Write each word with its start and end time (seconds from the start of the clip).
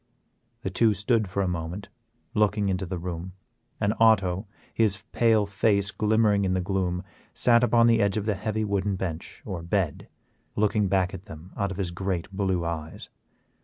The 0.63 0.71
two 0.71 0.95
stood 0.95 1.29
for 1.29 1.43
a 1.43 1.47
moment 1.47 1.89
looking 2.33 2.69
into 2.69 2.87
the 2.87 2.97
room, 2.97 3.33
and 3.79 3.93
Otto, 3.99 4.47
his 4.73 5.03
pale 5.11 5.45
face 5.45 5.91
glimmering 5.91 6.43
in 6.43 6.55
the 6.55 6.59
gloom, 6.59 7.03
sat 7.35 7.63
upon 7.63 7.85
the 7.85 8.01
edge 8.01 8.17
of 8.17 8.25
the 8.25 8.33
heavy 8.33 8.63
wooden 8.65 8.95
bench 8.95 9.43
or 9.45 9.61
bed, 9.61 10.07
looking 10.55 10.87
back 10.87 11.13
at 11.13 11.25
them 11.27 11.51
out 11.55 11.69
of 11.69 11.77
his 11.77 11.91
great 11.91 12.31
blue 12.31 12.65
eyes. 12.65 13.11